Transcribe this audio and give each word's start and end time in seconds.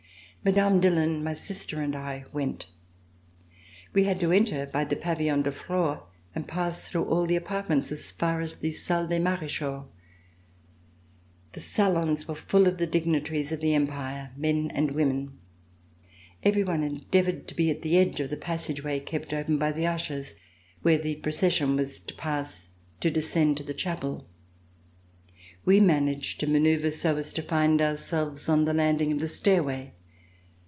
Mme. 0.43 0.79
Dillon, 0.79 1.23
my 1.23 1.35
sister 1.35 1.83
and 1.83 1.95
I 1.95 2.23
went. 2.33 2.65
We 3.93 4.05
had 4.05 4.19
to 4.21 4.31
enter 4.31 4.65
by 4.65 4.85
the 4.85 4.95
Pavilion 4.95 5.43
de 5.43 5.51
Flore 5.51 6.07
and 6.33 6.47
pass 6.47 6.87
through 6.89 7.05
all 7.05 7.27
the 7.27 7.35
apartments, 7.35 7.91
as 7.91 8.09
far 8.11 8.41
as 8.41 8.55
the 8.55 8.71
Salle 8.71 9.05
des 9.05 9.19
Marechaux. 9.19 9.85
The 11.53 11.59
salons 11.59 12.27
were 12.27 12.33
full 12.33 12.65
of 12.67 12.79
the 12.79 12.87
dignitaries 12.87 13.51
of 13.51 13.61
the 13.61 13.73
Em})ire, 13.75 14.35
men 14.35 14.71
and 14.73 14.93
women. 14.95 15.37
Every 16.41 16.63
one 16.63 16.81
endeavored 16.81 17.47
to 17.49 17.53
be 17.53 17.69
at 17.69 17.83
the 17.83 17.97
edge 17.99 18.19
of 18.19 18.31
the 18.31 18.35
passage 18.35 18.83
way, 18.83 18.99
kept 18.99 19.33
open 19.35 19.59
by 19.59 19.71
the 19.71 19.85
ushers, 19.85 20.39
where 20.81 20.97
the 20.97 21.17
procession 21.17 21.75
was 21.75 21.99
to 21.99 22.15
pass 22.15 22.69
to 23.01 23.11
descend 23.11 23.57
to 23.57 23.63
the 23.63 23.75
chapel. 23.75 24.27
We 25.65 25.79
managed 25.79 26.39
to 26.39 26.47
manoeuvre 26.47 26.89
so 26.89 27.15
as 27.17 27.31
to 27.33 27.43
find 27.43 27.79
ourselves 27.79 28.49
on 28.49 28.65
the 28.65 28.73
landing 28.73 29.11
of 29.11 29.19
the 29.19 29.27
stairway. 29.27 29.93